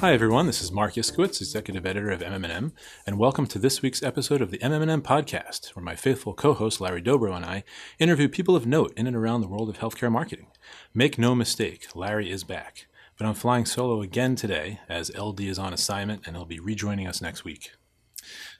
[0.00, 2.72] Hi everyone, this is Marc Iskowitz, executive editor of MM&M,
[3.04, 7.02] and welcome to this week's episode of the MM&M podcast, where my faithful co-host Larry
[7.02, 7.64] Dobrow and I
[7.98, 10.52] interview people of note in and around the world of healthcare marketing.
[10.94, 12.86] Make no mistake, Larry is back,
[13.16, 17.08] but I'm flying solo again today as LD is on assignment and he'll be rejoining
[17.08, 17.72] us next week.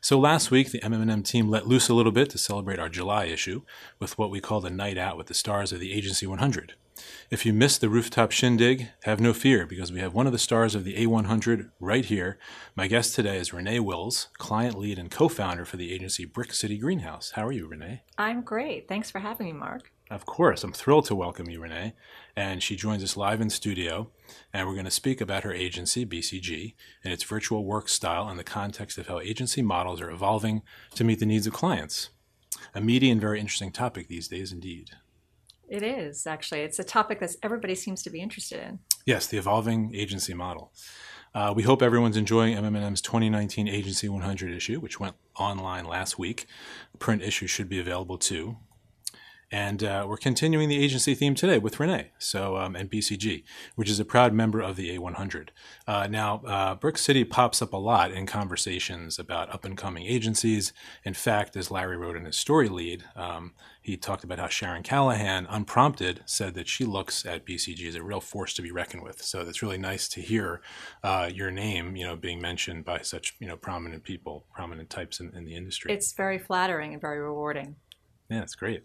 [0.00, 3.26] So last week, the MM&M team let loose a little bit to celebrate our July
[3.26, 3.62] issue
[4.00, 6.74] with what we called a night out with the stars of the Agency 100.
[7.30, 10.38] If you missed the rooftop shindig, have no fear because we have one of the
[10.38, 12.38] stars of the A100 right here.
[12.74, 16.78] My guest today is Renee Wills, client lead and co-founder for the agency Brick City
[16.78, 17.32] Greenhouse.
[17.34, 18.02] How are you, Renee?
[18.16, 18.88] I'm great.
[18.88, 19.92] Thanks for having me, Marc.
[20.10, 21.94] Of course, I'm thrilled to welcome you, Renee.
[22.34, 24.10] And she joins us live in studio,
[24.52, 28.38] and we're going to speak about her agency, BCG, and its virtual work style in
[28.38, 30.62] the context of how agency models are evolving
[30.94, 32.08] to meet the needs of clients.
[32.74, 34.92] A meaty and very interesting topic these days, indeed.
[35.68, 36.60] It is, actually.
[36.60, 38.78] It's a topic that everybody seems to be interested in.
[39.04, 40.72] Yes, the evolving agency model.
[41.34, 46.46] Uh, we hope everyone's enjoying MM&M's 2019 Agency 100 issue, which went online last week.
[46.98, 48.56] Print issue should be available too.
[49.50, 53.44] And uh, we're continuing the agency theme today with Renee, so um, and BCG,
[53.76, 55.48] which is a proud member of the A100.
[55.86, 60.04] Uh, now, uh, Brick City pops up a lot in conversations about up and coming
[60.04, 60.74] agencies.
[61.02, 64.82] In fact, as Larry wrote in his story lead, um, he talked about how Sharon
[64.82, 69.02] Callahan, unprompted, said that she looks at BCG as a real force to be reckoned
[69.02, 69.22] with.
[69.22, 70.60] So it's really nice to hear
[71.02, 75.20] uh, your name, you know, being mentioned by such you know prominent people, prominent types
[75.20, 75.90] in, in the industry.
[75.90, 77.76] It's very flattering and very rewarding.
[78.28, 78.84] Yeah, it's great.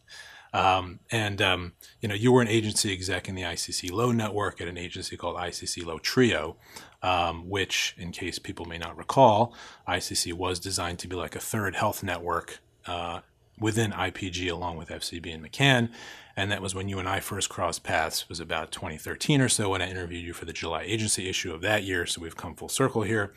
[0.53, 4.61] Um, and um, you know, you were an agency exec in the ICC Lowe network
[4.61, 6.57] at an agency called ICC Lowe Trio,
[7.01, 9.53] um, which, in case people may not recall,
[9.87, 13.21] ICC was designed to be like a third health network uh,
[13.59, 15.89] within IPG, along with FCB and McCann.
[16.35, 18.23] And that was when you and I first crossed paths.
[18.23, 21.53] It was about 2013 or so when I interviewed you for the July agency issue
[21.53, 22.07] of that year.
[22.07, 23.33] So we've come full circle here.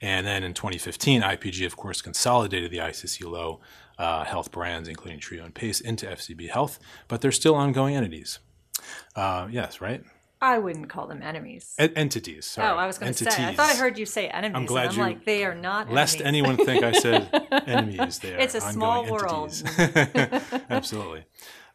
[0.00, 3.60] And then in 2015, IPG, of course, consolidated the ICC Lowe
[3.98, 8.38] uh, health brands, including Trio and Pace, into FCB Health, but they're still ongoing entities.
[9.14, 10.02] Uh, yes, right?
[10.40, 11.74] I wouldn't call them enemies.
[11.78, 12.44] Entities.
[12.44, 12.68] Sorry.
[12.68, 13.44] Oh, I was going to say.
[13.44, 14.54] I thought I heard you say enemies.
[14.54, 15.02] I'm glad I'm you.
[15.02, 15.90] like they are not.
[15.90, 16.44] Lest enemies.
[16.44, 18.38] anyone think I said enemies, There.
[18.38, 19.54] It's a small world.
[20.70, 21.24] Absolutely.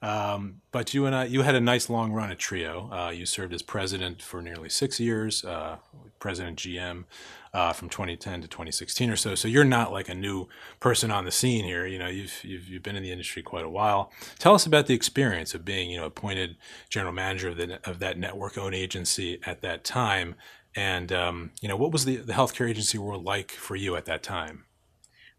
[0.03, 2.89] Um, but you and I, you had a nice long run at Trio.
[2.91, 5.77] Uh, you served as president for nearly six years, uh,
[6.19, 7.05] president GM
[7.53, 9.35] uh, from 2010 to 2016 or so.
[9.35, 10.47] So you're not like a new
[10.79, 11.85] person on the scene here.
[11.85, 14.12] You know, you've, you've you've been in the industry quite a while.
[14.39, 16.56] Tell us about the experience of being, you know, appointed
[16.90, 20.35] general manager of the of that network-owned agency at that time,
[20.75, 24.06] and um, you know, what was the the healthcare agency world like for you at
[24.06, 24.66] that time?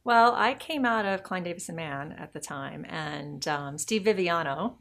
[0.04, 4.02] Well, I came out of Cline Davis and Mann at the time, and um, Steve
[4.02, 4.74] Viviano,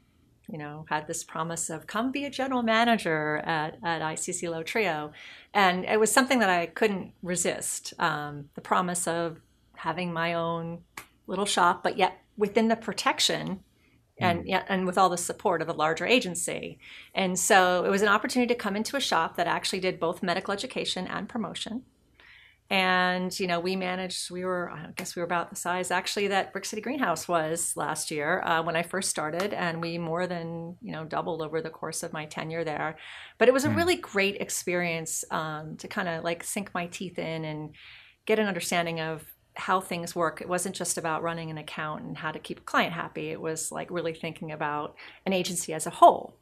[0.51, 4.63] you know, had this promise of come be a general manager at, at ICC Lowe
[4.63, 5.11] Trio.
[5.53, 9.39] And it was something that I couldn't resist um, the promise of
[9.75, 10.83] having my own
[11.25, 13.61] little shop, but yet within the protection
[14.21, 16.77] and yeah, and with all the support of a larger agency.
[17.15, 20.21] And so it was an opportunity to come into a shop that actually did both
[20.21, 21.83] medical education and promotion.
[22.71, 24.31] And you know, we managed.
[24.31, 27.75] We were, I guess, we were about the size actually that Brick City Greenhouse was
[27.75, 31.61] last year uh, when I first started, and we more than you know doubled over
[31.61, 32.97] the course of my tenure there.
[33.37, 33.75] But it was a Mm.
[33.75, 37.75] really great experience um, to kind of like sink my teeth in and
[38.25, 40.39] get an understanding of how things work.
[40.39, 43.31] It wasn't just about running an account and how to keep a client happy.
[43.31, 44.95] It was like really thinking about
[45.25, 46.37] an agency as a whole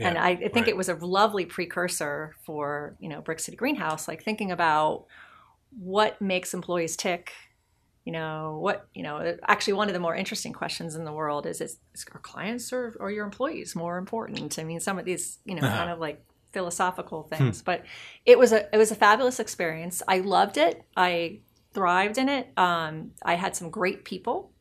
[0.00, 0.68] and I, I think right.
[0.68, 5.06] it was a lovely precursor for you know Brick City Greenhouse, like thinking about
[5.78, 7.32] what makes employees tick.
[8.04, 9.36] You know what you know.
[9.48, 12.72] Actually, one of the more interesting questions in the world is: Is, is our clients
[12.72, 14.58] or, or your employees more important?
[14.58, 15.76] I mean, some of these you know Uh-huh.
[15.76, 17.84] kind of like philosophical things, but
[18.26, 20.02] it was a it was a fabulous experience.
[20.06, 20.82] I loved it.
[20.96, 21.40] I
[21.72, 22.52] thrived in it.
[22.56, 24.52] Um, I had some great people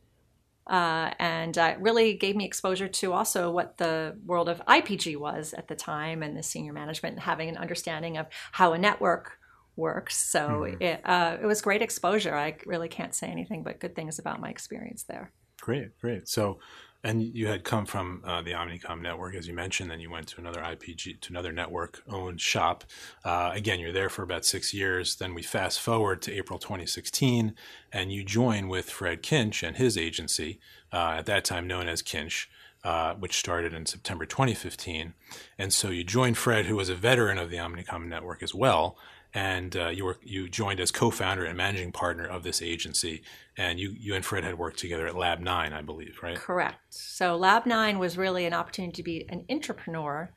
[0.68, 5.18] uh, and uh, it really gave me exposure to also what the world of IPG
[5.18, 8.78] was at the time and the senior management and having an understanding of how a
[8.78, 9.40] network
[9.76, 10.16] works.
[10.18, 10.82] So Mhm.
[10.82, 12.36] it, uh, it was great exposure.
[12.36, 15.32] I really can't say anything but good things about my experience there.
[15.62, 16.28] Great, great.
[16.28, 16.60] So,
[17.06, 20.28] and you had come from uh, the Omnicom network, as you mentioned, then you went
[20.30, 22.86] to another IPG, to another network-owned shop.
[23.26, 25.16] Uh, again, you're there for about six years.
[25.16, 27.56] Then we fast forward to April 2016,
[27.92, 30.60] and you join with Fred Kinch and his agency,
[30.94, 32.48] uh, at that time known as Kinch.
[32.86, 35.14] Uh, which started in September 2015,
[35.58, 38.98] and so you joined Fred, who was a veteran of the Omnicom network as well,
[39.34, 43.24] and uh, you were you joined as co-founder and managing partner of this agency.
[43.58, 46.36] And you you and Fred had worked together at Lab Nine, I believe, right?
[46.36, 46.78] Correct.
[46.90, 50.32] So Lab 9 was really an opportunity to be an entrepreneur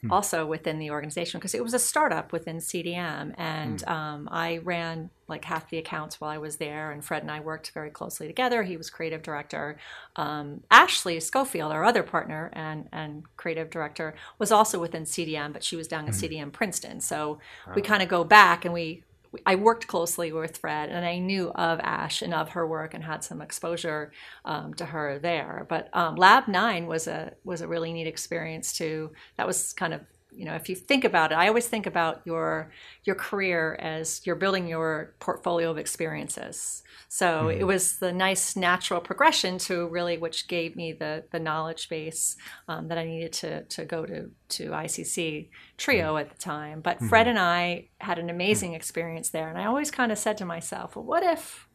[0.00, 0.12] hmm.
[0.12, 3.90] also within the organization because it was a startup within CDM, and hmm.
[3.90, 7.40] um, I ran like half the accounts while I was there, and Fred and I
[7.40, 8.62] worked very closely together.
[8.62, 9.78] He was creative director.
[10.16, 15.64] Um, Ashley Schofield, our other partner and and creative director, was also within CDM, but
[15.64, 16.20] she was down at hmm.
[16.20, 17.00] CDM Princeton.
[17.00, 17.38] So
[17.74, 19.02] we kind of go back and we
[19.46, 23.04] I worked closely with Fred, and I knew of Ash and of her work, and
[23.04, 24.12] had some exposure
[24.44, 25.66] um, to her there.
[25.68, 29.12] But um, Lab Nine was a was a really neat experience too.
[29.36, 32.20] That was kind of you know if you think about it i always think about
[32.24, 32.70] your
[33.04, 37.60] your career as you're building your portfolio of experiences so mm-hmm.
[37.60, 42.36] it was the nice natural progression to really which gave me the the knowledge base
[42.68, 46.18] um, that i needed to to go to to icc trio mm-hmm.
[46.18, 47.08] at the time but mm-hmm.
[47.08, 50.44] fred and i had an amazing experience there and i always kind of said to
[50.44, 51.68] myself well what if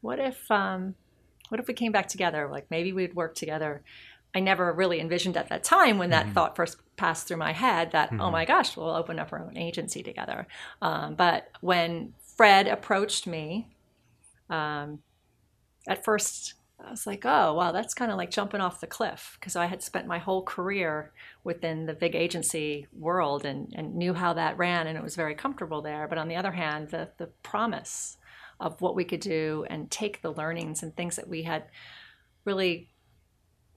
[0.00, 0.94] what if um,
[1.48, 3.82] what if we came back together like maybe we'd work together
[4.34, 6.34] I never really envisioned at that time when that mm-hmm.
[6.34, 8.22] thought first passed through my head that, oh mm-hmm.
[8.22, 10.46] oh my gosh, we'll open up our own agency together.
[10.82, 13.68] Um, but when Fred approached me,
[14.50, 15.00] um,
[15.88, 19.36] at first I was like, oh, wow, that's kind of like jumping off the cliff
[19.40, 21.12] because I had spent my whole career
[21.42, 25.34] within the big agency world and, and knew how that ran and it was very
[25.34, 26.06] comfortable there.
[26.06, 28.18] But on the other hand, the, the promise
[28.60, 31.64] of what we could do and take the learnings and things that we had
[32.44, 32.88] really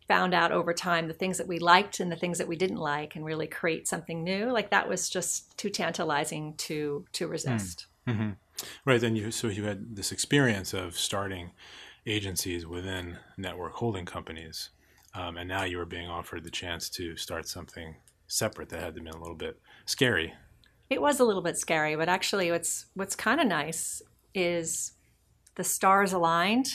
[0.10, 2.78] found out over time the things that we liked and the things that we didn't
[2.78, 7.86] like and really create something new like that was just too tantalizing to to resist
[8.08, 8.14] mm.
[8.14, 8.30] mm-hmm.
[8.86, 11.52] right then you so you had this experience of starting
[12.08, 14.72] agencies within network holding companies
[15.14, 17.96] um, and now you were being offered the chance to start something
[18.28, 20.34] separate that had to be a little bit scary
[20.90, 24.02] it was a little bit scary but actually what's what's kind of nice
[24.34, 24.94] is
[25.54, 26.68] the stars aligned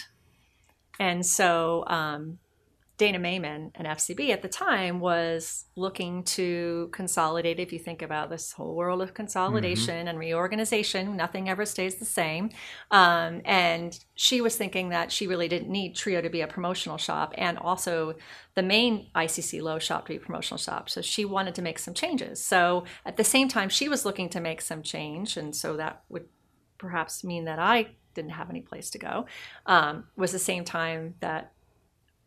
[1.01, 2.39] and so um,
[2.97, 7.59] Dana Maiman and FCB at the time was looking to consolidate.
[7.59, 10.09] If you think about this whole world of consolidation mm-hmm.
[10.09, 12.51] and reorganization, nothing ever stays the same.
[12.93, 16.97] Um, and she was thinking that she really didn't need Trio to be a promotional
[16.97, 18.15] shop and also
[18.55, 20.89] the main ICC Lowe shop to be a promotional shop.
[20.89, 22.45] So she wanted to make some changes.
[22.45, 25.37] So at the same time, she was looking to make some change.
[25.37, 26.27] And so that would
[26.79, 29.27] perhaps mean that I didn't have any place to go.
[29.67, 31.53] Um, was the same time that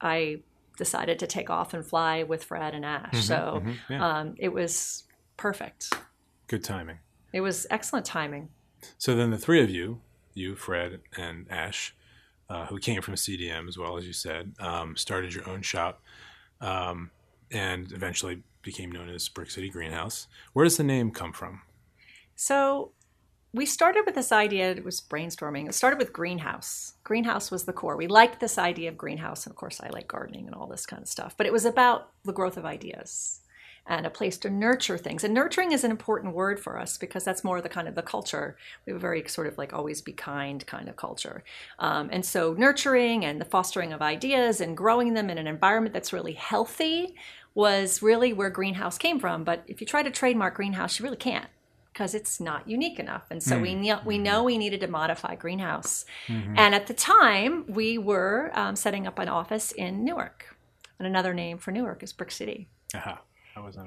[0.02, 0.42] I
[0.77, 3.12] decided to take off and fly with Fred and Ash.
[3.12, 4.19] Mm-hmm, so mm-hmm, yeah.
[4.19, 5.03] um, it was
[5.35, 5.94] perfect.
[6.47, 7.00] Good timing.
[7.33, 8.50] It was excellent timing.
[8.97, 10.01] So then the three of you,
[10.33, 11.95] you, Fred, and Ash,
[12.50, 16.01] uh, who came from CDM as well as you said, um, started your own shop,
[16.62, 17.12] um,
[17.51, 20.27] and eventually became known as Brick City Greenhouse.
[20.53, 21.62] Where does the name come from?
[22.35, 22.91] So
[23.54, 25.68] we started with this idea, it was brainstorming.
[25.68, 26.94] It started with greenhouse.
[27.04, 27.96] Greenhouse was the core.
[27.96, 29.46] We liked this idea of greenhouse.
[29.46, 31.36] And of course, I like gardening and all this kind of stuff.
[31.38, 33.42] But it was about the growth of ideas
[33.88, 35.24] and a place to nurture things.
[35.24, 38.02] And nurturing is an important word for us because that's more the kind of the
[38.02, 38.58] culture.
[38.86, 41.44] We have a very sort of like always be kind kind of culture.
[41.80, 45.94] Um, and so nurturing and the fostering of ideas and growing them in an environment
[45.94, 47.16] that's really healthy
[47.56, 49.46] was really where greenhouse came from.
[49.46, 51.48] But if you try to trademark greenhouse, you really can't
[51.98, 53.24] because it's not unique enough.
[53.32, 53.62] And so mm.
[53.64, 56.06] we, kn- we know we needed to modify Greenhouse.
[56.28, 56.54] Mm-hmm.
[56.56, 60.56] And at the time, we were um, setting up an office in Newark.
[61.00, 62.70] And another name for Newark is Brick City.
[62.94, 63.18] Uh-huh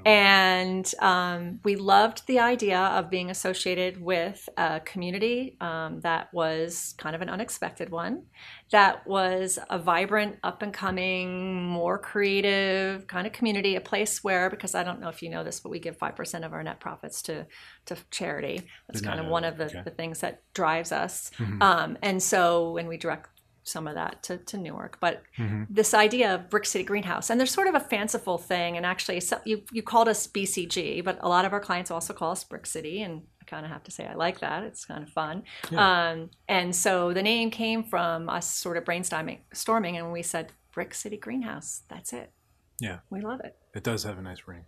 [0.05, 6.95] and um, we loved the idea of being associated with a community um, that was
[6.99, 8.25] kind of an unexpected one,
[8.71, 14.51] that was a vibrant, up and coming, more creative kind of community, a place where,
[14.51, 16.81] because I don't know if you know this, but we give 5% of our net
[16.81, 17.47] profits to,
[17.87, 18.63] to charity.
[18.89, 19.83] That's kind of one of the, okay.
[19.85, 21.31] the things that drives us.
[21.39, 21.63] Mm-hmm.
[21.63, 24.99] Um, and so when we direct some of that to, to Newark.
[25.01, 25.65] But mm-hmm.
[25.69, 28.77] this idea of Brick City Greenhouse, and there's sort of a fanciful thing.
[28.77, 32.13] And actually, so you, you called us BCG, but a lot of our clients also
[32.13, 33.03] call us Brick City.
[33.03, 34.63] And I kind of have to say I like that.
[34.63, 35.43] It's kind of fun.
[35.71, 36.11] Yeah.
[36.11, 40.53] Um, and so the name came from us sort of brainstorming, storming, and we said
[40.73, 41.83] Brick City Greenhouse.
[41.89, 42.33] That's it.
[42.81, 42.99] Yeah.
[43.11, 43.57] We love it.
[43.75, 44.65] It does have a nice ring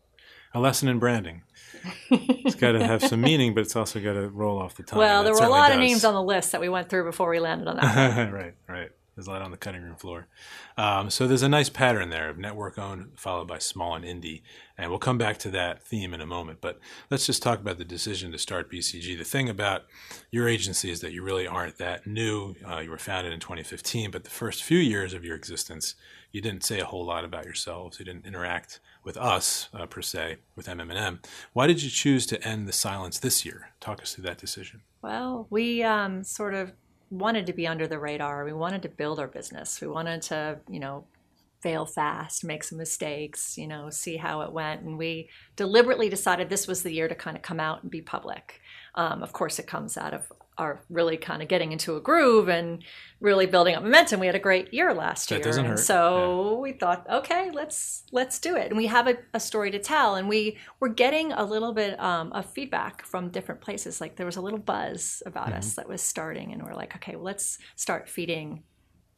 [0.55, 1.43] a lesson in branding.
[2.11, 4.99] it's got to have some meaning, but it's also got to roll off the tongue.
[4.99, 5.77] Well, there were a lot does.
[5.77, 8.33] of names on the list that we went through before we landed on that.
[8.33, 8.91] right, right.
[9.15, 10.27] There's a lot on the cutting room floor.
[10.79, 14.41] Um, so there's a nice pattern there of network owned followed by small and indie.
[14.79, 16.61] And we'll come back to that theme in a moment.
[16.63, 16.79] But
[17.11, 19.19] let's just talk about the decision to start BCG.
[19.19, 19.83] The thing about
[20.31, 22.55] your agency is that you really aren't that new.
[22.67, 25.95] Uh, you were founded in 2015, but the first few years of your existence,
[26.33, 27.99] you didn't say a whole lot about yourselves.
[27.99, 31.21] You didn't interact with us uh, per se, with MM&M.
[31.53, 33.71] Why did you choose to end the silence this year?
[33.81, 34.83] Talk us through that decision.
[35.03, 36.73] Well, we um, sort of
[37.11, 38.45] wanted to be under the radar.
[38.45, 39.81] We wanted to build our business.
[39.81, 41.05] We wanted to, you know,
[41.63, 44.83] fail fast, make some mistakes, you know, see how it went.
[44.83, 48.03] And we deliberately decided this was the year to kind of come out and be
[48.03, 48.61] public.
[48.97, 52.49] Um, of course, it comes out of our really kind of getting into a groove
[52.49, 52.85] and
[53.21, 54.21] really building up momentum.
[54.21, 55.79] We had a great year last That year, doesn't hurt.
[55.79, 58.67] so we thought, okay, let's let's do it.
[58.69, 61.99] And we have a, a story to tell, and we were getting a little bit
[61.99, 64.01] um, of feedback from different places.
[64.01, 65.59] Like there was a little buzz about Mm-hmm.
[65.59, 68.63] us that was starting, and we're like, okay, well, let's start feeding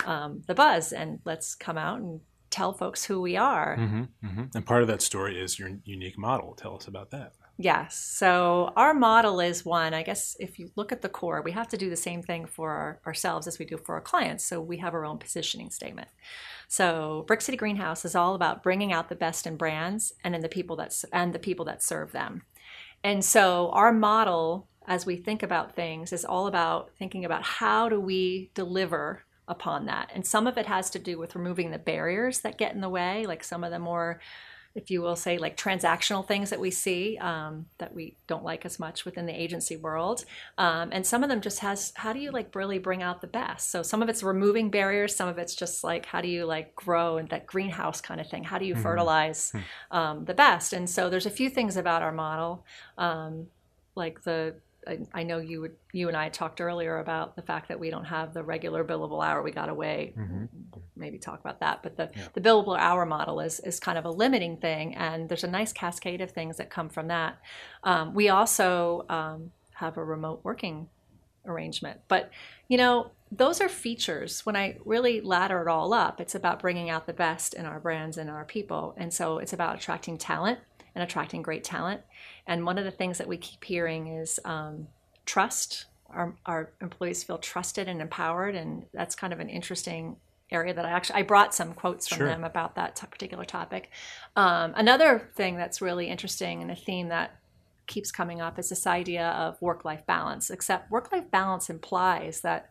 [0.07, 3.77] um, the buzz, and let's come out and tell folks who we are.
[3.77, 6.55] hmm hmm And part of that story is your unique model.
[6.55, 7.33] Tell us about that.
[7.57, 7.97] Yes.
[7.97, 11.69] So our model is one, I guess if you look at the core, we have
[11.69, 14.45] to do the same thing for our, ourselves as we do for our clients.
[14.45, 16.09] So we have our own positioning statement.
[16.67, 20.41] So Brick City Greenhouse is all about bringing out the best in brands and in
[20.41, 22.43] the people that and the people that serve them.
[23.05, 27.89] And so our model as we think about things is all about thinking about how
[27.89, 30.11] do we deliver upon that.
[30.15, 32.89] And some of it has to do with removing the barriers that get in the
[32.89, 34.21] way, like some of the more
[34.75, 38.65] if you will say like transactional things that we see um, that we don't like
[38.65, 40.25] as much within the agency world.
[40.59, 43.27] Um, and some of them just has how do you like really bring out the
[43.27, 43.71] best?
[43.71, 46.75] So some of it's removing barriers some of it's just like how do you like
[46.75, 48.45] grow and that greenhouse kind of thing?
[48.45, 49.53] How do you fertilize
[49.91, 50.73] um, the best?
[50.73, 52.65] And so there's a few things about our model
[52.99, 53.47] um,
[53.95, 57.69] like the I, I know you would you and I talked earlier about the fact
[57.69, 59.43] that we don't have the regular billable hour.
[59.43, 60.49] We got away Mhm.
[60.97, 61.83] maybe talk about that.
[61.83, 62.29] But the, Yeah.
[62.35, 65.73] the billable hour model is is kind of a limiting thing, and there's a nice
[65.73, 67.39] cascade of things that come from that.
[67.83, 70.89] Um, we also um, have a remote working
[71.47, 72.31] arrangement, but
[72.69, 74.47] you know those are features.
[74.47, 77.81] When I really ladder it all up, it's about bringing out the best in our
[77.81, 80.59] brands and our people, and so it's about attracting talent
[80.95, 82.01] and attracting great talent.
[82.47, 84.89] And one of the things that we keep hearing is um,
[85.27, 85.87] trust.
[86.11, 90.17] Our, our employees feel trusted and empowered, and that's kind of an interesting
[90.51, 92.29] area that I actually I brought some quotes from Sure.
[92.29, 93.91] them about that t- particular topic.
[94.37, 97.35] Um, another thing that's really interesting and a theme that
[97.87, 100.51] keeps coming up is this idea of work-life balance.
[100.51, 102.71] Except work-life balance implies that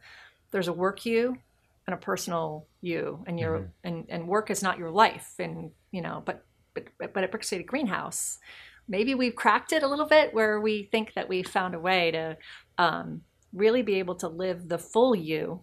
[0.52, 1.38] there's a work you
[1.86, 3.70] and a personal you, and your Mhm.
[3.84, 7.44] and and work is not your life, and you know, but but but at Brick
[7.44, 8.40] City Greenhouse,
[8.88, 12.12] maybe we've cracked it a little bit where we think that we found a way
[12.12, 12.38] to
[12.78, 13.22] um,
[13.54, 15.62] really be able to live the full you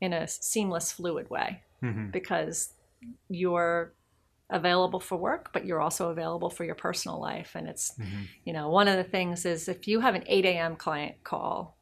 [0.00, 2.12] in a seamless, fluid way Mhm.
[2.12, 2.74] because
[3.28, 3.94] you're
[4.50, 7.52] available for work, but you're also available for your personal life.
[7.54, 8.26] And it's, Mhm.
[8.44, 10.76] you know, one of the things is if you have an 8 a.m.
[10.76, 11.76] client call,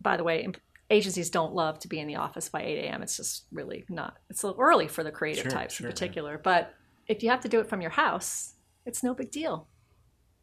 [0.00, 0.48] by the way,
[0.90, 3.02] agencies don't love to be in the office by 8 a.m.
[3.02, 5.90] It's just really not, it's a little early for the creative Sure, types sure, in
[5.90, 5.92] yeah.
[5.94, 6.38] particular.
[6.38, 6.74] But
[7.06, 8.53] if you have to do it from your house,
[8.86, 9.68] it's no big deal.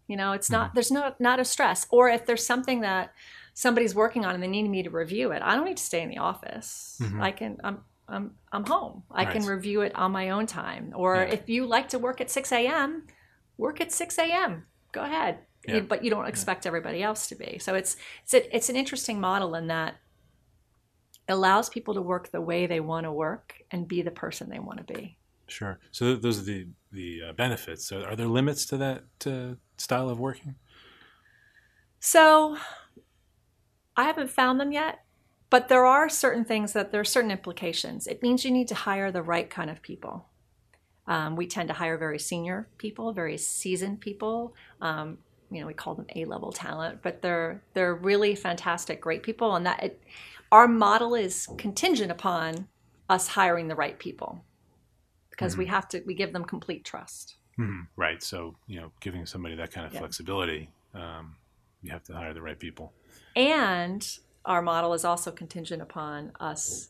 [0.07, 1.87] You know, it's not, there's no, not a stress.
[1.89, 3.13] Or if there's something that
[3.53, 6.01] somebody's working on and they need me to review it, I don't need to stay
[6.01, 6.97] in the office.
[7.01, 7.21] Mhm.
[7.21, 7.79] I can, I'm,
[8.09, 9.03] I'm, I'm home.
[9.09, 10.91] I can review it on my own time.
[10.95, 11.23] Or Yeah.
[11.33, 13.07] if you like to work at 6 a.m.,
[13.57, 14.65] work at 6 a.m.
[14.91, 15.39] Go ahead.
[15.65, 15.75] Yeah.
[15.75, 17.57] You- but you don't expect everybody else to be.
[17.59, 19.95] So it's, it's, a, it's an interesting model in that
[21.29, 24.49] it allows people to work the way they want to work and be the person
[24.49, 25.17] they want to be.
[25.47, 25.79] Sure.
[25.91, 27.87] So those are the the uh, benefits.
[27.87, 30.55] So are there limits to that uh, style of working?
[31.99, 32.57] So
[33.95, 35.03] I haven't found them yet,
[35.49, 38.07] but there are certain things that there are certain implications.
[38.07, 40.25] It means you need to hire the right kind of people.
[41.07, 44.55] Um, we tend to hire very senior people, very seasoned people.
[44.81, 45.17] Um,
[45.49, 49.65] you know, we call them A-level talent, but they're they're really fantastic, great people, and
[49.65, 50.03] that it,
[50.51, 52.67] our model is contingent upon
[53.09, 54.45] us hiring the right people
[55.41, 57.35] because we have to we give them complete trust.
[57.57, 57.87] Mhm.
[57.95, 58.21] Right.
[58.23, 59.99] So you know, giving somebody that kind of Yeah.
[59.99, 61.35] flexibility, um,
[61.81, 62.93] you have to hire the right people.
[63.35, 64.07] And
[64.45, 66.89] our model is also contingent upon us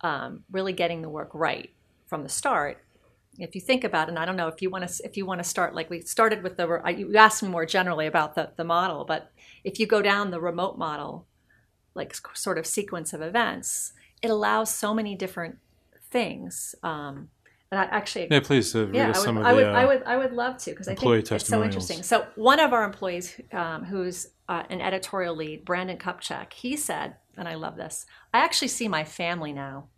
[0.00, 1.70] um, really getting the work right
[2.06, 2.84] from the start.
[3.38, 5.26] If you think about it, and I don't know if you want to, if you
[5.26, 8.52] want to start like we started with the, you asked me more generally about the,
[8.56, 9.32] the model, but
[9.64, 11.26] if you go down the remote model,
[11.94, 15.58] like sort of sequence of events, it allows so many different
[16.10, 16.74] things.
[16.82, 17.30] Um,
[17.70, 19.56] and I actually, Yeah, please uh, read yeah, I would, some of I the.
[19.56, 22.02] would, uh, I would, I would love to because I employee think it's so interesting.
[22.02, 27.16] So one of our employees, um, who's uh, an editorial lead, Brandon Kupchak, he said,
[27.36, 28.06] and I love this.
[28.32, 29.88] I actually see my family now.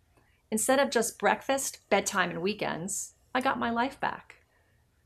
[0.49, 4.35] Instead of just breakfast, bedtime, and weekends, I got my life back.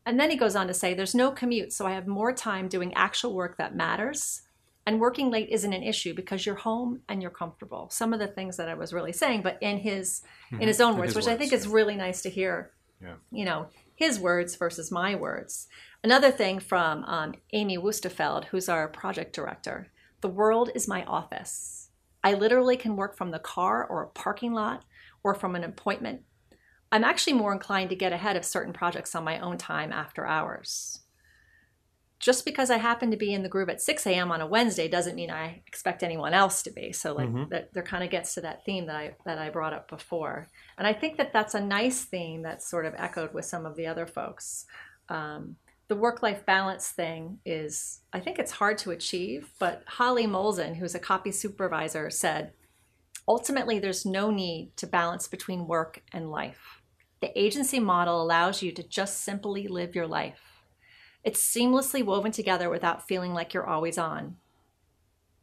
[0.05, 2.67] And then he goes on to say, there's no commute, so I have more time
[2.67, 4.43] doing actual work that matters.
[4.91, 7.87] And working late isn't an issue because you're home and you're comfortable.
[7.89, 10.21] Some of the things that I was really saying, but in his
[10.51, 12.71] in his own In words, his which I think words, is really nice to hear.
[13.01, 13.15] Yeah.
[13.31, 15.69] You know, his words versus my words.
[16.03, 19.87] Another thing from um, Amy Wustefeld, who's our project director.
[20.19, 21.87] The world is my office.
[22.21, 24.83] I literally can work from the car or a parking lot
[25.23, 26.23] or from an appointment.
[26.91, 30.27] I'm actually more inclined to get ahead of certain projects on my own time after
[30.27, 30.99] hours.
[32.21, 34.31] Just because I happen to be in the groove at 6 a.m.
[34.31, 36.93] on a Wednesday doesn't mean I expect anyone else to be.
[36.93, 37.49] So like Mhm.
[37.49, 40.47] that, there kind of gets to that theme that I that I brought up before,
[40.77, 43.75] and I think that that's a nice theme that's sort of echoed with some of
[43.75, 44.65] the other folks.
[45.09, 50.75] Um, the work-life balance thing is, I think it's hard to achieve, but Holly Molzen,
[50.77, 52.53] who's a copy supervisor, said
[53.27, 56.81] ultimately there's no need to balance between work and life.
[57.19, 60.50] The agency model allows you to just simply live your life.
[61.23, 64.37] It's seamlessly woven together without feeling like you're always on.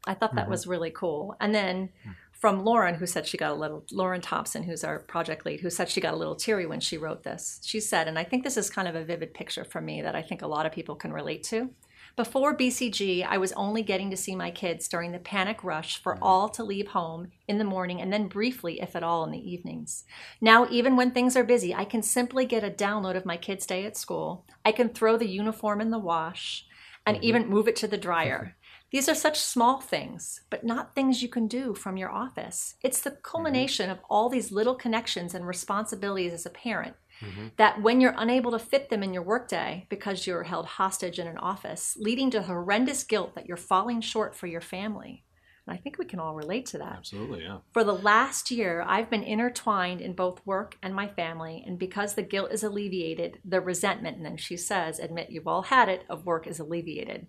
[0.07, 0.51] I thought that Mhm.
[0.51, 1.37] was really cool.
[1.41, 1.91] And then
[2.39, 5.71] from Lauren, who said she got a little, Lauren Thompson, who's our project lead, who
[5.71, 7.61] said she got a little teary when she wrote this.
[7.65, 10.15] She said, and I think this is kind of a vivid picture for me that
[10.15, 11.71] I think a lot of people can relate to.
[12.19, 16.15] Before BCG, I was only getting to see my kids during the panic rush for
[16.15, 16.25] mm-hmm.
[16.25, 19.51] all to leave home in the morning and then briefly, if at all, in the
[19.51, 20.05] evenings.
[20.41, 23.67] Now, even when things are busy, I can simply get a download of my kid's
[23.67, 24.45] day at school.
[24.65, 26.67] I can throw the uniform in the wash
[27.07, 27.25] and mm-hmm.
[27.25, 28.57] even move it to the dryer.
[28.91, 32.77] These are such small things, but not things you can do from your office.
[32.83, 37.57] It's the culmination of all these little connections and responsibilities as a parent Mhm.
[37.57, 41.27] that when you're unable to fit them in your workday because you're held hostage in
[41.27, 45.25] an office, leading to horrendous guilt that you're falling short for your family.
[45.67, 46.97] And I think we can all relate to that.
[46.97, 47.59] Absolutely, yeah.
[47.75, 52.15] For the last year, I've been intertwined in both work and my family, and because
[52.15, 56.07] the guilt is alleviated, the resentment, and then she says, admit you've all had it,
[56.09, 57.27] of work is alleviated.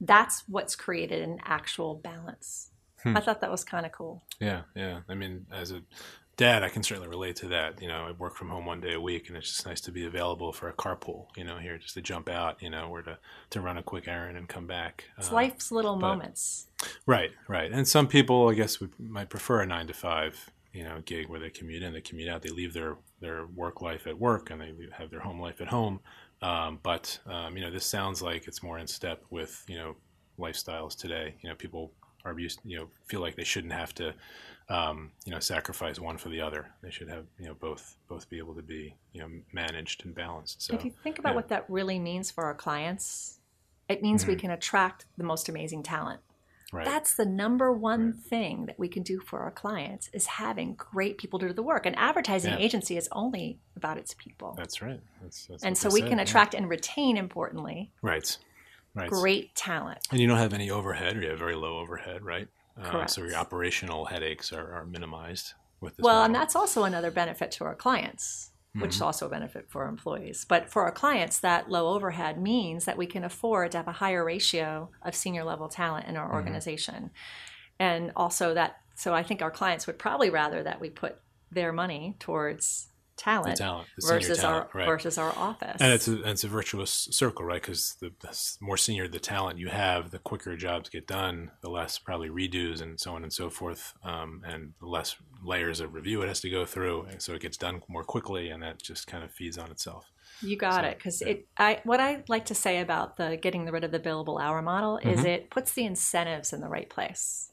[0.00, 2.70] That's what's created an actual balance.
[3.02, 3.16] Hmm.
[3.16, 4.24] I thought that was kind of cool.
[4.40, 5.00] Yeah, yeah.
[5.08, 5.82] I mean, as a
[6.36, 7.80] dad, I can certainly relate to that.
[7.80, 9.90] You know, I work from home one day a week, and it's just nice to
[9.92, 11.26] be available for a carpool.
[11.36, 12.62] You know, here just to jump out.
[12.62, 13.18] You know, or to
[13.50, 15.04] to run a quick errand and come back.
[15.18, 16.66] It's Uh, life's little but- moments.
[17.06, 17.70] Right, right.
[17.70, 21.28] And some people, I guess, would, might prefer a nine to five, you know, gig
[21.28, 24.50] where they commute in, they commute out, they leave their their work life at work,
[24.50, 26.00] and they have their home life at home.
[26.42, 29.96] Um, but um, you know, this sounds like it's more in step with you know
[30.38, 31.34] lifestyles today.
[31.42, 31.92] You know, people
[32.24, 34.14] are used, you know, feel like they shouldn't have to,
[34.68, 36.70] um, you know, sacrifice one for the other.
[36.82, 40.14] They should have, you know, both both be able to be, you know, managed and
[40.14, 40.62] balanced.
[40.62, 41.36] So if you think about yeah.
[41.36, 43.38] what that really means for our clients,
[43.88, 44.40] it means we Mhm.
[44.40, 46.20] can attract the most amazing talent.
[46.72, 48.20] Right, That's the number one Right.
[48.22, 51.86] thing that we can do for our clients is having great people do the work.
[51.86, 52.58] An advertising Yeah.
[52.58, 54.54] agency is only about its people.
[54.56, 55.00] that's right.
[55.22, 56.24] That's, that's and so we said, can yeah.
[56.24, 58.36] attract and retain, importantly, right,
[58.94, 59.08] right.
[59.10, 60.06] great talent.
[60.10, 62.48] And you don't have any overhead, or you have very low overhead, right?
[62.80, 66.04] Uh, so your operational headaches are, are minimized with this.
[66.04, 69.06] Well, and that's also another benefit to our clients, which is Mhm.
[69.06, 70.44] also a benefit for employees.
[70.44, 73.92] But for our clients, that low overhead means that we can afford to have a
[73.92, 76.34] higher ratio of senior level talent in our Mhm.
[76.34, 77.10] organization.
[77.78, 81.72] And also that, so I think our clients would probably rather that we put their
[81.72, 82.88] money towards
[83.20, 84.86] talent, talent, versus talent, our right?
[84.86, 85.76] versus our office.
[85.80, 87.60] and it's a and it's a virtuous circle, right?
[87.60, 91.70] Because the, the more senior the talent you have, the quicker jobs get done, the
[91.70, 95.94] less probably redos and so on and so forth, um, and the less layers of
[95.94, 98.82] review it has to go through, and so it gets done more quickly, and that
[98.82, 100.10] just kind of feeds on itself.
[100.42, 100.96] You got So, it.
[100.96, 101.28] Because yeah.
[101.28, 104.62] it, I, what I like to say about the getting rid of the billable hour
[104.62, 105.26] model is Mhm.
[105.26, 107.50] it puts the incentives in the right place.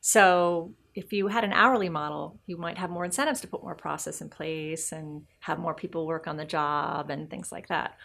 [0.00, 3.74] So if you had an hourly model, you might have more incentives to put more
[3.74, 7.96] process in place and have more people work on the job and things like that.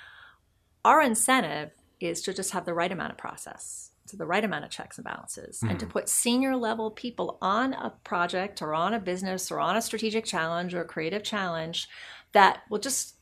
[0.84, 4.66] Our incentive is to just have the right amount of process, to the right amount
[4.66, 5.94] of checks and balances, and to mm-hmm.
[5.94, 10.26] put senior level people on a project or on a business or on a strategic
[10.26, 11.88] challenge or a creative challenge
[12.34, 13.16] that will just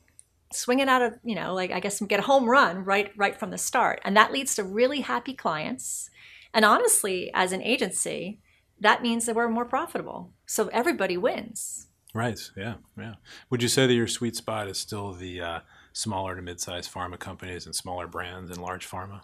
[0.52, 3.38] swing it out of you know like i guess get a home run right right
[3.38, 4.00] from the start.
[4.04, 6.10] And that leads to really happy clients.
[6.52, 8.40] And honestly as an agency
[8.80, 12.40] that means that we're more profitable so everybody wins Right.
[12.56, 12.74] Yeah.
[12.98, 13.14] Yeah.
[13.50, 15.60] Would you say that your sweet spot is still the uh,
[15.92, 19.20] smaller to mid-sized pharma companies and smaller brands and large pharma?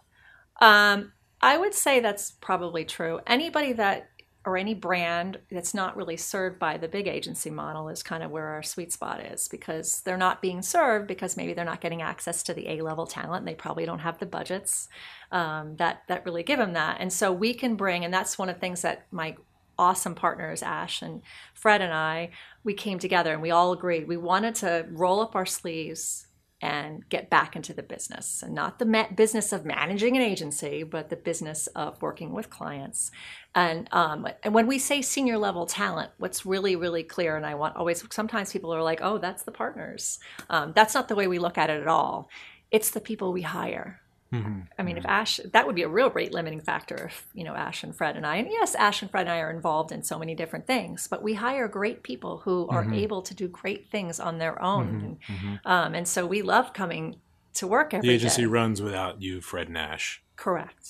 [0.61, 4.09] um, i would say that's probably true anybody that
[4.45, 8.31] or any brand that's not really served by the big agency model is kind of
[8.31, 12.01] where our sweet spot is because they're not being served because maybe they're not getting
[12.01, 14.89] access to the A level talent and they probably don't have the budgets
[15.33, 16.99] um, that that really give them that.
[17.01, 19.35] And so we can bring, and that's one of the things that my
[19.79, 21.23] awesome partners Ash and
[21.55, 22.31] Fred and I.
[22.65, 24.09] We came together and we all agreed.
[24.09, 26.27] We wanted to roll up our sleeves
[26.63, 28.43] and get back into the business.
[28.43, 32.51] And not the ma- business of managing an agency but the business of working with
[32.51, 33.11] clients.
[33.55, 37.55] And um, and when we say senior level talent what's really really clear and i
[37.55, 40.19] want always sometimes people are like oh that's the partners.
[40.49, 42.31] Um, that's not the way we look at it at all.
[42.71, 44.01] It's the people we hire
[44.43, 44.61] Mm-hmm.
[44.79, 45.13] I mean, if mm-hmm.
[45.13, 48.17] Ash, that would be a real rate limiting factor if, you know, Ash and Fred
[48.17, 50.67] and I, and yes, Ash and Fred and I are involved in so many different
[50.67, 52.95] things, but we hire great people who are mm-hmm.
[52.95, 55.19] able to do great things on their own.
[55.29, 57.17] And, um, and so we love coming
[57.55, 58.15] to work every The day.
[58.15, 60.23] agency runs without you, Fred Nash.
[60.37, 60.89] Correct.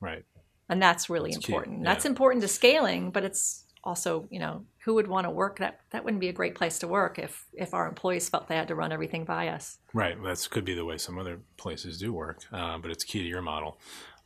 [0.00, 0.24] Right.
[0.68, 1.78] And that's really That's important.
[1.78, 1.84] yeah.
[1.84, 5.80] That's important to scaling, but it's also, you know, who would want to work that
[5.90, 8.68] that wouldn't be a great place to work if if our employees felt they had
[8.68, 9.78] to run everything by us.
[9.92, 10.20] Right.
[10.22, 13.28] That could be the way some other places do work, uh, but it's key to
[13.28, 13.78] your model.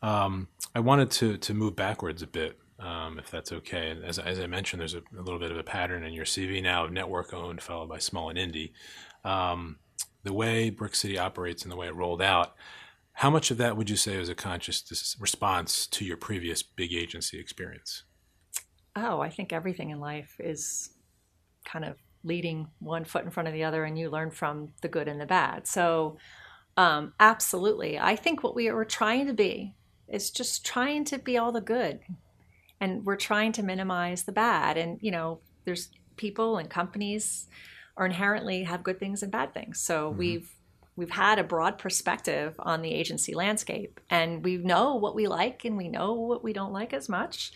[0.02, 3.90] Um, I wanted to to move backwards a bit, um, if that's okay.
[3.90, 6.24] And As, as I mentioned, there's a, a little bit of a pattern in your
[6.24, 8.72] CV now of network owned, followed by small and indie.
[9.24, 9.78] Um,
[10.24, 12.54] the way Brick City operates and the way it rolled out,
[13.14, 16.92] how much of that would you say was a conscious response to your previous big
[16.92, 18.04] agency experience?
[18.94, 20.90] Oh, I think everything in life is
[21.64, 24.88] kind of leading one foot in front of the other, and you learn from the
[24.88, 25.66] good and the bad.
[25.66, 26.18] So,
[26.76, 27.98] um, absolutely.
[27.98, 29.74] I think what we are trying to be
[30.09, 32.00] is just trying to be all the good,
[32.81, 34.76] and we're trying to minimize the bad.
[34.76, 37.48] And, you know, there's people and companies
[37.96, 39.81] are inherently have good things and bad things.
[39.81, 40.50] So we've
[40.96, 45.64] we've had a broad perspective on the agency landscape and we know what we like
[45.64, 47.52] and we know what we don't like as much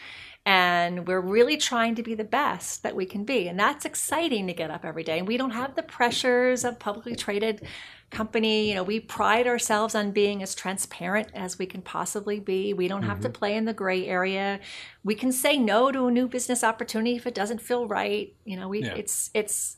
[0.47, 4.47] and we're really trying to be the best that we can be and that's exciting
[4.47, 5.19] to get up every day.
[5.19, 7.67] And we don't have the pressures of publicly traded
[8.09, 12.73] company you know we pride ourselves on being as transparent as we can possibly be.
[12.73, 13.39] We don't have to mm-hmm.
[13.39, 14.61] play in the gray area.
[15.03, 18.33] We can say no to a new business opportunity if it doesn't feel right.
[18.45, 18.95] You know we Yeah.
[18.95, 19.77] it's it's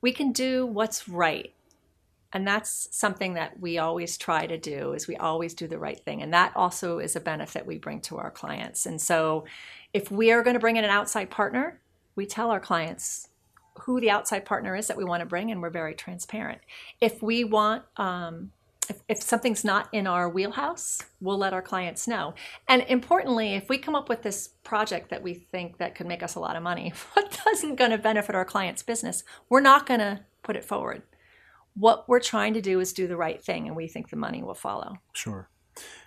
[0.00, 1.52] we can do what's right
[2.32, 5.98] and that's something that we always try to do is we always do the right
[5.98, 6.22] thing.
[6.22, 8.84] And that also is a benefit we bring to our clients.
[8.84, 9.46] And so
[9.94, 11.80] if we are going to bring in an outside partner
[12.18, 13.28] we tell our clients
[13.82, 16.60] who the outside partner is that we want to bring and we're very transparent.
[17.00, 18.50] If we want um,
[18.90, 22.34] if, if something's not in our wheelhouse we'll let our clients know.
[22.66, 26.24] And importantly if we come up with this project that we think that could make
[26.24, 29.22] us a lot of money what doesn't going to benefit our client's business?
[29.48, 31.02] We're not going to put it forward
[31.78, 34.42] what we're trying to do is do the right thing and we think the money
[34.42, 35.48] will follow Sure.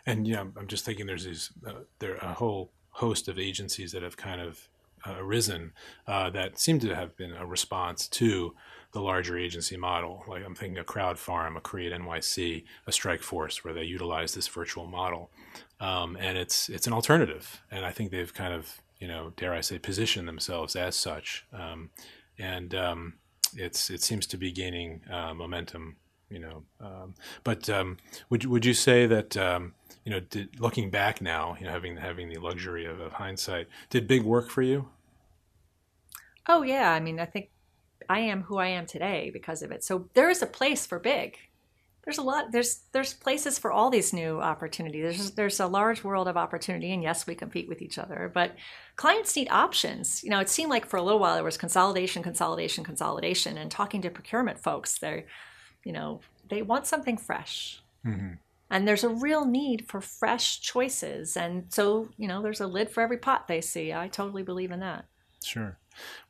[0.05, 4.03] And yeah, I'm just thinking there's these uh, there a whole host of agencies that
[4.03, 4.67] have kind of
[5.05, 5.73] uh, arisen
[6.07, 8.53] uh, that seem to have been a response to
[8.91, 10.23] the larger agency model.
[10.27, 14.33] Like I'm thinking a Crowd Farm, a Create NYC, a Strike Force, where they utilize
[14.33, 15.31] this virtual model,
[15.79, 17.61] um, and it's it's an alternative.
[17.71, 21.45] And I think they've kind of you know dare I say positioned themselves as such,
[21.53, 21.89] um,
[22.37, 23.13] and um,
[23.55, 25.97] it's it seems to be gaining uh, momentum.
[26.29, 27.97] You know, um, but um,
[28.29, 29.73] would would you say that um,
[30.05, 33.67] you know, did, looking back now, you know, having having the luxury of, of hindsight,
[33.89, 34.87] did big work for you?
[36.47, 37.49] oh yeah i mean i think
[38.09, 40.99] i am who i am today because of it so there is a place for
[40.99, 41.37] big
[42.03, 45.03] there's a lot there's there's places for all these new opportunities.
[45.03, 48.55] There's there's a large world of opportunity and yes we compete with each other but
[48.95, 50.23] clients need options.
[50.23, 53.69] You know it seemed like for a little while there was consolidation consolidation consolidation and
[53.69, 55.25] talking to procurement folks they
[55.83, 57.81] you know they want something fresh.
[58.03, 58.33] Mm-hmm.
[58.71, 62.89] and there's a real need for fresh choices and so you know there's a lid
[62.89, 63.93] for every pot they see.
[63.93, 65.05] I totally believe in that.
[65.43, 65.77] Sure.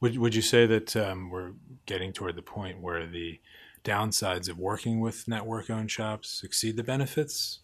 [0.02, 1.52] Would would you say that um, we're
[1.86, 3.40] getting toward the point where the
[3.84, 7.60] downsides of working with network-owned shops exceed the benefits?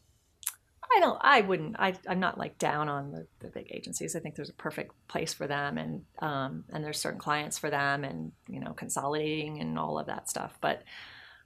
[0.95, 1.19] I don't.
[1.21, 1.75] I wouldn't.
[1.80, 4.15] I, I'm not like down on the, the big agencies.
[4.15, 7.69] I think there's a perfect place for them, and um, and there's certain clients for
[7.69, 10.58] them, and you know, consolidating and all of that stuff.
[10.62, 10.84] But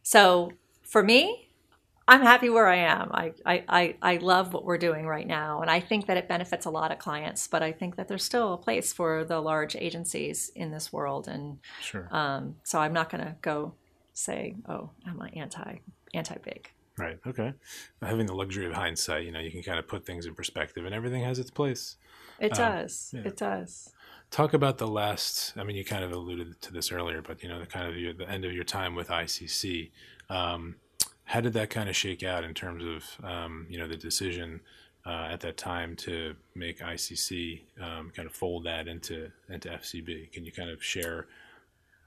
[0.03, 0.51] so
[0.83, 1.49] for me,
[2.07, 3.09] I'm happy where I am.
[3.13, 6.27] I, I, I, I love what we're doing right now, and I think that it
[6.27, 7.47] benefits a lot of clients.
[7.47, 11.27] But I think that there's still a place for the large agencies in this world,
[11.27, 12.07] and Sure.
[12.11, 13.73] um, so I'm not going to go
[14.13, 15.79] say, "Oh, I'm anti
[16.13, 17.19] anti big." Right.
[17.25, 17.53] Okay.
[18.01, 20.85] Having the luxury of hindsight, you know, you can kind of put things in perspective,
[20.85, 21.95] and everything has its place.
[22.39, 23.13] It Um, does.
[23.15, 23.21] yeah.
[23.25, 23.93] It does.
[24.29, 25.53] Talk about the last.
[25.57, 27.97] I mean, you kind of alluded to this earlier, but you know, the kind of
[27.97, 29.91] your, the end of your time with ICC.
[30.29, 30.75] Um,
[31.25, 34.59] how did that kind of shake out in terms of um, you know the decision
[35.05, 40.31] uh, at that time to make ICC um, kind of fold that into into FCB?
[40.31, 41.27] Can you kind of share?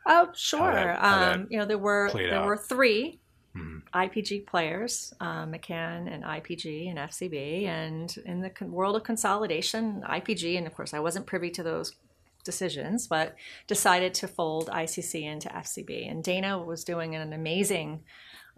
[0.06, 0.72] Oh, sure.
[0.72, 2.46] that- um, you know, there were there out.
[2.46, 3.20] were three
[3.56, 3.82] Mhm.
[3.94, 10.02] IPG players, uh, McCann and IPG and FCB, and in the con- world of consolidation,
[10.04, 11.94] IPG, and of course, I wasn't privy to those
[12.42, 13.36] decisions, but
[13.68, 16.06] decided to fold ICC into FCB.
[16.08, 18.02] And Dana was doing an amazing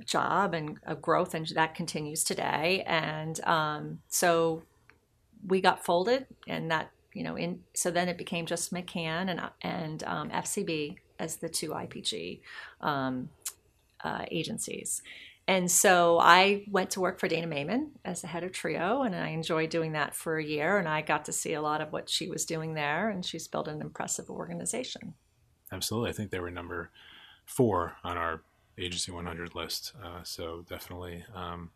[0.04, 2.82] job and growth, and that continues today.
[2.86, 4.62] And um, so
[5.46, 9.40] we got folded, and that you know, in so then it became just McCann and
[9.62, 12.40] and um, FCB as the two IPG
[12.80, 13.28] um,
[14.02, 15.02] uh, agencies.
[15.48, 19.14] and so I went to work for Dana Maiman as the head of Trio, and
[19.14, 20.78] I enjoyed doing that for a year.
[20.78, 23.46] And I got to see a lot of what she was doing there, and she's
[23.46, 25.14] built an impressive organization.
[25.72, 26.10] Absolutely.
[26.10, 26.90] I think they were number
[27.44, 28.42] four on our
[28.78, 29.92] Agency 100 list.
[30.04, 31.70] Uh, so definitely um,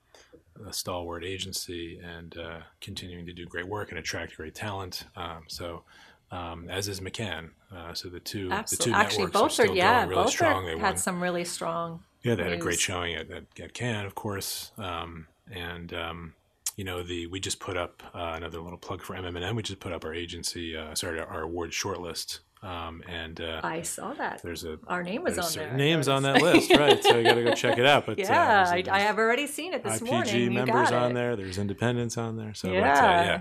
[0.66, 5.04] a stalwart agency and uh, continuing to do great work and attract great talent.
[5.16, 5.82] Um, so
[6.30, 7.50] um, as is McCann.
[7.74, 8.92] Uh, so the two, Absolutely.
[8.92, 10.64] the two Actually, both are are, yeah, really both strong.
[10.64, 10.96] are, they had won.
[10.96, 12.02] some really strong.
[12.22, 14.72] Yeah, they had a great showing at, at, at Cannes, of course.
[14.76, 16.34] Um, and um,
[16.76, 19.56] you know, the we just put up uh, another little plug for MM&M.
[19.56, 22.40] We just put up our agency, uh, sorry, our award shortlist.
[22.62, 24.42] Um, and uh, I saw that.
[24.42, 25.72] there's a Our name was on there.
[25.72, 27.02] names on that list, right?
[27.02, 28.04] So you got to go check it out.
[28.04, 30.36] But uh, yeah, I, I have already seen it this IPG morning.
[30.36, 31.36] You members got on there.
[31.36, 32.52] There's independents on there.
[32.52, 33.24] So uh, Yeah.
[33.24, 33.40] yeah,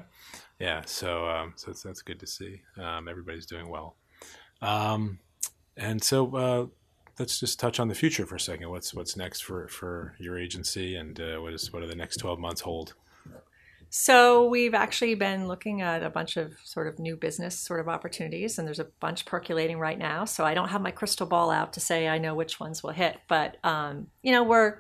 [0.60, 0.84] yeah.
[0.86, 2.62] So um, so that's good to see.
[2.78, 3.96] Um, everybody's doing well.
[4.62, 5.20] Um,
[5.78, 6.66] and so uh,
[7.18, 8.70] let's just touch on the future for a second.
[8.70, 12.18] What's what's next for for your agency, and uh, what is what do the next
[12.18, 12.94] 12 months hold?
[13.92, 17.90] So we've actually been looking at a bunch of sort of new business sort of
[17.90, 20.26] opportunities, and there's a bunch percolating right now.
[20.26, 22.92] So I don't have my crystal ball out to say I know which ones will
[22.92, 24.78] hit, but um, you know we're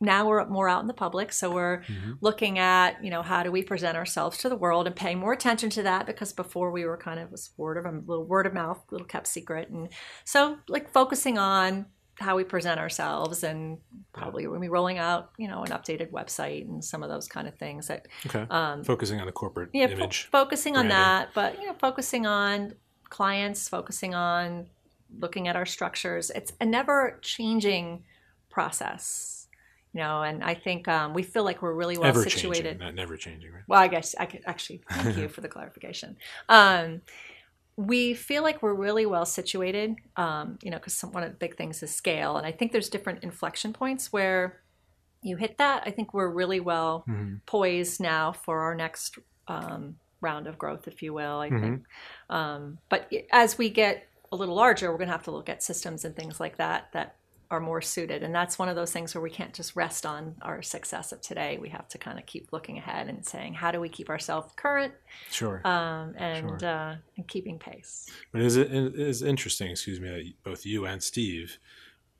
[0.00, 1.82] now we're more out in the public, so we're
[2.20, 5.32] looking at you know how do we present ourselves to the world and paying more
[5.32, 8.46] attention to that because before we were kind of was word of a little word
[8.46, 9.88] of mouth, little kept secret, and
[10.24, 11.86] so like focusing on
[12.18, 13.76] how we present ourselves and
[14.14, 17.46] probably we'll be rolling out you know an updated website and some of those kind
[17.46, 20.28] of things that Okay, um, focusing on the corporate yeah, fo- image.
[20.32, 22.74] focusing on that, but you know, focusing on
[23.10, 24.66] clients, focusing on
[25.18, 26.30] looking at our structures.
[26.34, 28.02] It's a never changing
[28.50, 29.35] process,
[29.96, 30.22] you know.
[30.22, 32.78] And I think um, we feel like we're really well Ever situated.
[32.78, 33.62] changing, never changing, right?
[33.66, 36.16] Well, I guess I could actually thank you for the clarification.
[36.48, 37.00] Um,
[37.76, 41.56] we feel like we're really well situated, um, you know, because one of the big
[41.56, 44.60] things is scale, and I think there's different inflection points where
[45.22, 45.82] you hit that.
[45.86, 47.40] I think we're really well Mhm.
[47.46, 51.38] poised now for our next um, round of growth, if you will.
[51.40, 51.84] I think,
[52.30, 55.62] um, but as we get a little larger, we're going to have to look at
[55.62, 57.16] systems and things like that that
[57.50, 58.22] are more suited.
[58.22, 61.20] And that's one of those things where we can't just rest on our success of
[61.20, 61.58] today.
[61.60, 64.52] We have to kind of keep looking ahead and saying, how do we keep ourselves
[64.56, 64.92] current
[65.30, 65.60] Sure.
[65.66, 66.68] um, and Sure.
[66.68, 68.08] uh, and keeping pace.
[68.32, 71.58] But it is, it is interesting, excuse me, that both you and Steve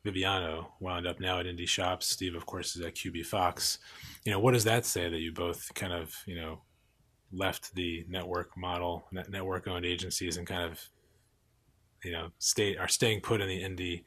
[0.05, 2.07] Viviano wound up now at Indie Shops.
[2.07, 3.79] Steve, of course, is at QB Fox.
[4.25, 6.62] You know, what does that say that you both kind of, you know,
[7.33, 10.81] left the network model, network owned agencies and kind of,
[12.05, 14.05] you know, stay are staying put in the indie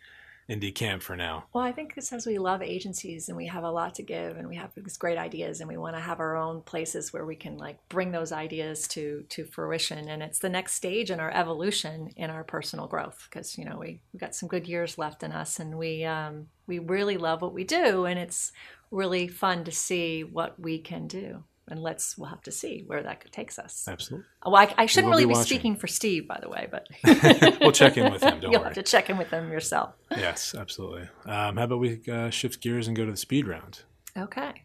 [0.49, 1.45] indie camp for now?
[1.53, 4.47] Well, I think as we love agencies and we have a lot to give and
[4.47, 7.35] we have these great ideas and we want to have our own places where we
[7.35, 10.09] can like bring those ideas to to fruition.
[10.09, 13.77] And it's the next stage in our evolution in our personal growth because you know
[13.77, 17.41] we we've got some good years left in us and we um, we really love
[17.41, 18.51] what we do and it's
[18.91, 21.43] really fun to see what we can do.
[21.69, 23.87] And let's we'll have to see where that takes us.
[23.87, 24.25] Absolutely.
[24.45, 25.45] Well, I, I shouldn't will really be, watching.
[25.45, 26.87] speaking for Steve, by the way, but
[27.61, 28.39] We'll check in with him.
[28.39, 28.69] Don't you'll worry.
[28.69, 29.93] have to check in with him yourself.
[30.11, 31.07] Yes, absolutely.
[31.25, 33.83] Um, how about we uh, shift gears and go to the speed round?
[34.17, 34.63] Okay.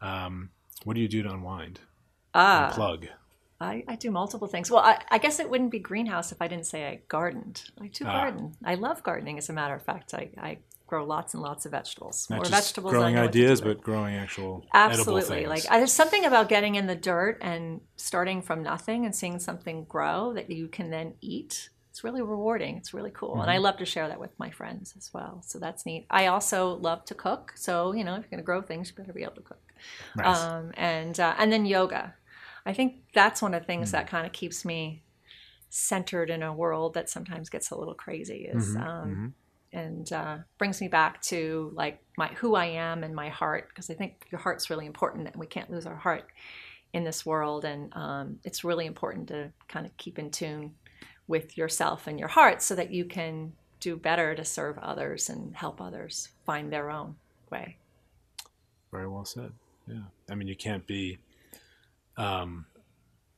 [0.00, 0.50] Um,
[0.84, 1.80] what do you do to unwind?
[2.34, 2.70] Ah.
[2.74, 3.06] Plug.
[3.60, 4.70] I, I do multiple things.
[4.70, 7.62] Well, I, I guess it wouldn't be greenhouse if I didn't say I gardened.
[7.80, 8.12] I do Ah.
[8.12, 8.54] garden.
[8.64, 10.12] I love gardening, as a matter of fact.
[10.12, 12.26] I, I grow lots and lots of vegetables.
[12.30, 15.46] Not vegetables than growing know what to ideas, but growing actual absolutely.
[15.46, 19.38] Like I, there's something about getting in the dirt and starting from nothing and seeing
[19.38, 21.70] something grow that you can then eat.
[21.90, 22.76] It's really rewarding.
[22.76, 23.58] It's really cool, and I Mm-hmm.
[23.58, 25.42] love to share that with my friends as well.
[25.46, 26.06] So that's neat.
[26.10, 27.52] I also love to cook.
[27.56, 29.60] So you know, if you're going to grow things, you better be able to cook.
[30.14, 30.48] Nice.
[30.48, 32.14] um, and uh, and then yoga.
[32.66, 35.04] I think that's one of the things that kind of keeps me
[35.70, 38.46] centered in a world that sometimes gets a little crazy.
[38.50, 39.20] Is Mhm, um,
[39.74, 43.90] and uh, brings me back to like my who I am and my heart because
[43.90, 46.28] I think your heart's really important and we can't lose our heart
[46.92, 50.74] in this world and um, it's really important to kind of keep in tune
[51.26, 55.54] with yourself and your heart so that you can do better to serve others and
[55.56, 57.16] help others find their own
[57.50, 57.76] way.
[58.92, 59.52] Very well said.
[59.86, 60.04] Yeah.
[60.30, 61.18] I mean, you can't be
[62.16, 62.66] um,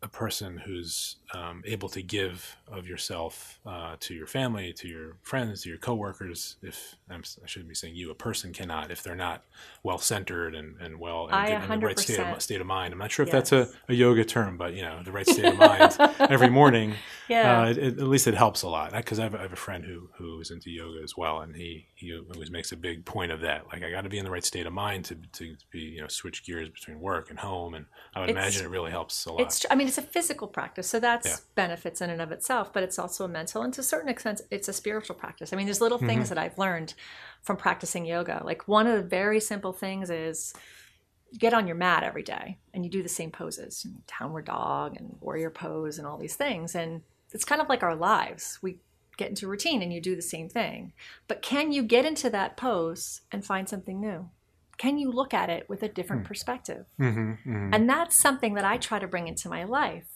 [0.07, 5.17] a person who's um, able to give of yourself uh, to your family, to your
[5.23, 6.57] friends, to your coworkers.
[6.63, 9.43] If I'm, I shouldn't be saying you, a person cannot if they're not
[9.83, 12.93] well centered and, and well and in the right state of, state of mind.
[12.93, 15.45] I'm not sure if that's a, a yoga term, but you know, the right state
[15.47, 15.97] of mind
[16.31, 16.95] every morning.
[17.29, 17.63] Yeah.
[17.63, 19.57] Uh, it, at least it helps a lot because I, have a- I have a
[19.57, 23.07] friend who who is into yoga as well, and he he always makes a big
[23.07, 23.65] point of that.
[23.73, 26.03] Like I got to be in the right state of mind to to be you
[26.03, 29.25] know switch gears between work and home, and I would It's- imagine it really helps
[29.25, 29.41] a lot.
[29.41, 29.65] It's.
[29.71, 31.37] I mean, it's a physical practice, so that's Yeah.
[31.55, 32.71] benefits in and of itself.
[32.73, 35.55] But it's also a mental, and to a certain extent, it's a spiritual practice.
[35.55, 36.35] I mean, there's little things mm-hmm.
[36.35, 36.93] that I've learned
[37.41, 38.43] from practicing yoga.
[38.45, 40.53] Like one of the very simple things is
[41.39, 43.87] get on your mat every day and you do the same poses,
[44.19, 47.01] downward dog and warrior pose and all these things, and
[47.33, 48.59] it's kind of like our lives.
[48.61, 48.81] We
[49.17, 50.93] get into routine and you do the same thing.
[51.29, 54.31] But can you get into that pose and find something new?
[54.79, 56.85] Can you look at it with a different perspective?
[57.01, 60.07] Mm-hmm, And that's something that I try to bring into my life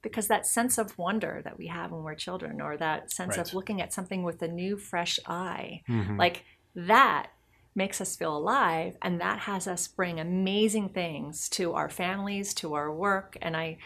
[0.00, 3.46] because that sense of wonder that we have when we're children, or that sense Right.
[3.46, 6.16] of looking at something with a new, fresh eye, mm-hmm.
[6.16, 7.30] like that
[7.74, 12.74] makes us feel alive and that has us bring amazing things to our families, to
[12.74, 13.36] our work.
[13.42, 13.78] And I,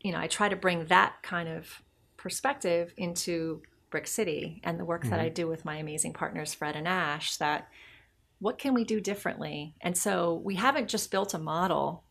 [0.00, 1.82] you know, I try to bring that kind of
[2.16, 6.76] perspective into Brick City and the work that I do with my amazing partners, Fred
[6.76, 7.68] and Ash, that
[8.38, 9.74] what can we do differently?
[9.80, 12.04] And so we haven't just built a model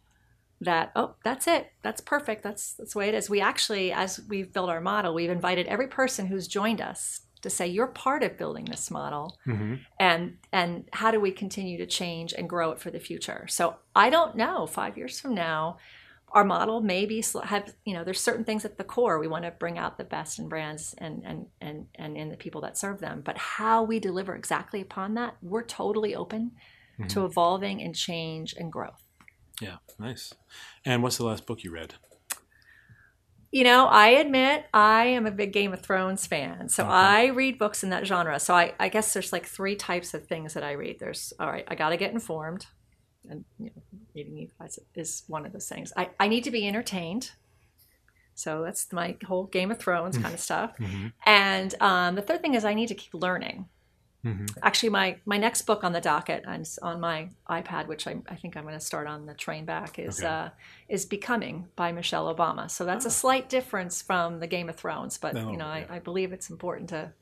[0.62, 1.72] that, oh, that's it.
[1.84, 2.42] That's perfect.
[2.44, 3.30] That's that's the way it is.
[3.30, 7.50] We actually, as we've built our model, we've invited every person who's joined us to
[7.52, 9.76] say, you're part of building this model Mm-hmm.
[10.00, 13.76] and and how do we continue to change and grow it for the future so
[13.96, 15.78] i don't know five years from now
[16.30, 19.46] our model may be have you know there's certain things at the core we want
[19.46, 22.78] to bring out the best in brands and and and and in the people that
[22.78, 26.52] serve them but how we deliver exactly upon that we're totally open
[27.00, 27.08] mm-hmm.
[27.08, 29.06] to evolving and change and growth
[29.62, 30.34] Yeah, nice.
[30.86, 31.94] And what's the last book you read?
[33.52, 36.68] You know, I admit I am a big Game of Thrones fan.
[36.68, 36.92] So Okay.
[36.92, 38.38] I read books in that genre.
[38.40, 40.98] So I, I guess there's like three types of things that I read.
[41.00, 42.66] There's, all right, I got to get informed.
[43.30, 43.82] And you know,
[44.16, 45.92] reading you guys is one of those things.
[45.96, 47.32] I, I need to be entertained.
[48.34, 50.78] So that's my whole Game of Thrones kind of stuff.
[50.78, 51.14] Mhm.
[51.26, 53.68] And um, the third thing is I need to keep learning.
[54.26, 54.58] Mhm.
[54.64, 58.36] Actually, my, my next book on the docket on, on my iPad, which I, I
[58.36, 60.28] think I'm going to start on the train back, is Okay.
[60.28, 60.50] uh,
[60.90, 62.70] is Becoming by Michelle Obama.
[62.70, 63.12] So that's a Ah.
[63.12, 65.86] slight difference from the Game of Thrones, but Oh, you know, yeah.
[65.90, 67.14] I, I believe it's important to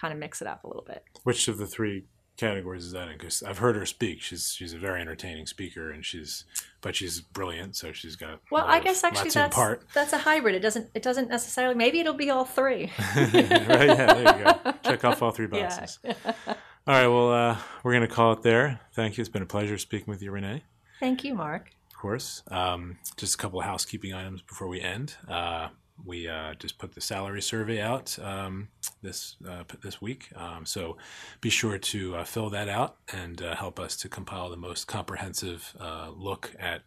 [0.00, 1.02] kind of mix it up a little bit.
[1.24, 2.04] Which of the three
[2.36, 3.14] categories is that in?
[3.18, 4.20] Because I've heard her speak.
[4.22, 6.44] She's she's a very entertaining speaker, and she's
[6.80, 7.76] but she's brilliant.
[7.76, 8.40] So she's got.
[8.50, 9.56] Well, I of- guess actually that's
[9.94, 10.54] that's a hybrid.
[10.54, 11.74] It doesn't it doesn't necessarily.
[11.74, 12.92] Maybe it'll be all three.
[13.16, 13.32] right?
[13.34, 14.74] Yeah, there you go.
[14.84, 15.68] Check off all three Yeah.
[15.68, 15.98] boxes.
[16.06, 16.54] All
[16.86, 17.08] right.
[17.08, 18.80] Well, uh, we're gonna call it there.
[18.92, 19.22] Thank you.
[19.22, 20.62] It's been a pleasure speaking with you, Renee.
[21.00, 21.70] Thank you, Marc.
[21.90, 22.42] Of course.
[22.50, 25.14] Um, just a couple of housekeeping items before we end.
[25.28, 25.68] Uh,
[26.04, 28.68] we uh, just put the salary survey out um,
[29.02, 30.96] this uh, this week, um, so
[31.40, 34.86] be sure to uh, fill that out and uh, help us to compile the most
[34.86, 36.82] comprehensive uh, look at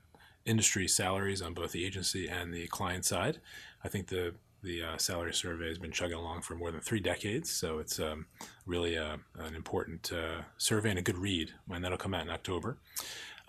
[0.45, 3.39] industry salaries on both the agency and the client side.
[3.83, 6.99] I think the the uh, salary survey has been chugging along for more than three
[6.99, 8.25] decades, so it's um,
[8.65, 10.11] really an important
[10.57, 11.53] survey and a good read.
[11.71, 12.77] and that'll come out in October.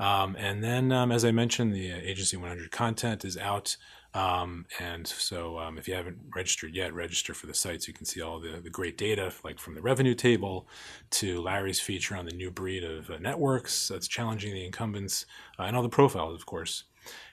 [0.00, 3.76] Um, and then, um, as I mentioned, the Agency 100 content is out.
[4.12, 7.94] Um, and so, um, if you haven't registered yet, register for the site so you
[7.94, 10.66] can see all the, the great data, like from the revenue table
[11.10, 15.26] to Larry's feature on the new breed of uh, networks that's challenging the incumbents,
[15.58, 16.84] uh, and all the profiles, of course.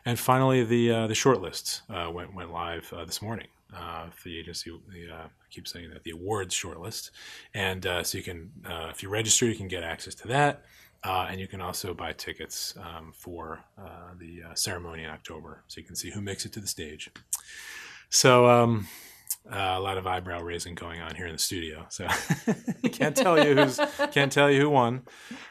[0.06, 3.48] And finally, the uh, the shortlist uh, went went live uh, this morning.
[3.76, 7.12] Uh, the agency, the, I keep saying that the awards shortlist,
[7.54, 8.50] and so you can,
[8.90, 10.64] if you register, you can get access to that.
[11.04, 15.64] Uh, and you can also buy tickets um, for uh, the uh, ceremony in October,
[15.68, 17.10] so you can see who makes it to the stage.
[18.10, 18.88] So um,
[19.52, 21.86] uh, a lot of eyebrow raising going on here in the studio.
[21.90, 22.08] So
[22.92, 23.80] can't tell you who's
[24.12, 25.04] can't tell you who won.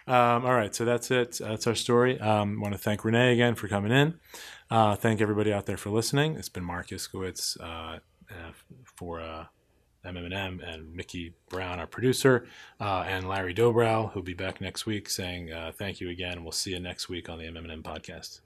[0.06, 1.38] Um, all right, so that's it.
[1.40, 2.20] That's our story.
[2.20, 4.18] Um, want to thank Renee again for coming in.
[4.70, 6.36] Uh, thank everybody out there for listening.
[6.36, 8.00] It's been Marc Iskowitz uh,
[8.96, 9.48] for.
[10.06, 12.46] Mmm and Mickey Brown, our producer,
[12.80, 16.42] uh, and Larry Dobrow, who'll be back next week, saying uh, thank you again.
[16.42, 18.40] We'll see you next week on the M&M podcast.